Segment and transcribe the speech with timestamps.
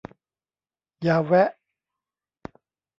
[1.03, 1.49] อย่าแวะ